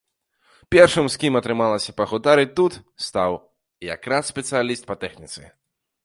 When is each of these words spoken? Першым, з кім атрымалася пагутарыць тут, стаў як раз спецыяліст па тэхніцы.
Першым, 0.75 1.05
з 1.15 1.19
кім 1.23 1.33
атрымалася 1.39 1.93
пагутарыць 1.99 2.49
тут, 2.59 2.77
стаў 3.07 3.31
як 3.93 4.09
раз 4.13 4.23
спецыяліст 4.33 4.83
па 4.89 4.95
тэхніцы. 5.05 5.41